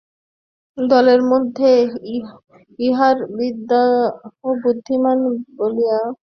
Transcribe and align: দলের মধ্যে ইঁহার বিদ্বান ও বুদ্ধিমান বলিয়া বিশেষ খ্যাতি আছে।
দলের 0.77 1.21
মধ্যে 1.23 1.69
ইঁহার 2.79 3.17
বিদ্বান 3.35 3.91
ও 4.39 4.59
বুদ্ধিমান 4.61 5.17
বলিয়া 5.57 5.97
বিশেষ 5.97 6.15
খ্যাতি 6.15 6.17
আছে। 6.17 6.29